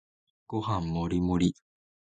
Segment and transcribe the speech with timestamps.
[0.47, 1.55] ご飯もりもり